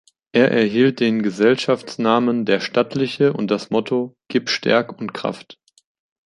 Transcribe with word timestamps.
Er 0.31 0.49
erhielt 0.49 0.99
den 0.99 1.21
Gesellschaftsnamen 1.21 2.43
"der 2.45 2.59
Stattliche" 2.59 3.33
und 3.33 3.51
das 3.51 3.69
Motto 3.69 4.17
"Gib 4.29 4.49
Stärk' 4.49 4.97
und 4.97 5.13
Kraft". 5.13 5.59